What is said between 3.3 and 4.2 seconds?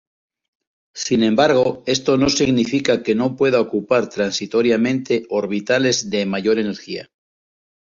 puedan ocupar